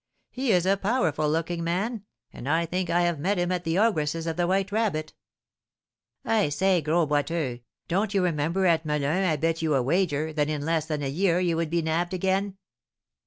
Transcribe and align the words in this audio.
He 0.31 0.51
is 0.51 0.65
a 0.65 0.77
powerful 0.77 1.29
looking 1.29 1.63
man, 1.63 2.05
and 2.33 2.49
I 2.49 2.65
think 2.65 2.89
I 2.89 3.01
have 3.01 3.19
met 3.19 3.37
him 3.37 3.51
at 3.51 3.63
the 3.65 3.77
Ogress's 3.77 4.25
of 4.25 4.35
the 4.35 4.47
White 4.47 4.71
Rabbit." 4.71 5.13
"I 6.25 6.49
say, 6.49 6.81
Gros 6.81 7.07
Boiteux, 7.07 7.59
don't 7.87 8.11
you 8.11 8.23
remember 8.23 8.65
at 8.65 8.83
Melun 8.83 9.23
I 9.23 9.35
bet 9.35 9.61
you 9.61 9.75
a 9.75 9.83
wager 9.83 10.33
that 10.33 10.49
in 10.49 10.65
less 10.65 10.87
than 10.87 11.03
a 11.03 11.07
year 11.07 11.39
you 11.39 11.55
would 11.55 11.69
be 11.69 11.83
nabbed 11.83 12.15
again?" 12.15 12.57